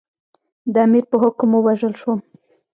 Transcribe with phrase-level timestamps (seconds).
[0.73, 2.19] د امیر په حکم ووژل شوم.